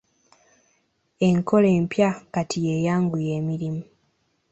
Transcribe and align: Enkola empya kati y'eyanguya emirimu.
Enkola 1.27 1.67
empya 1.77 2.09
kati 2.33 2.57
y'eyanguya 2.65 3.31
emirimu. 3.39 3.83